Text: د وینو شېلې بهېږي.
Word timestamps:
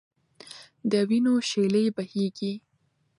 د 0.91 0.93
وینو 1.09 1.33
شېلې 1.49 1.83
بهېږي. 1.95 2.53